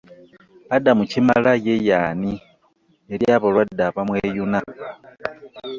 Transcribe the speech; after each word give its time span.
Adam 0.75 0.99
Kimala 1.11 1.51
ye 1.65 1.75
y'ani 1.87 2.33
eri 3.13 3.25
abalwadde 3.35 3.83
abamweyuna? 3.89 4.59